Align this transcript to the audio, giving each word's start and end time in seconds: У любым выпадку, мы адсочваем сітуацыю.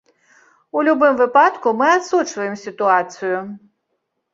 У 0.77 0.83
любым 0.87 1.13
выпадку, 1.21 1.75
мы 1.83 1.93
адсочваем 1.99 2.59
сітуацыю. 2.67 3.37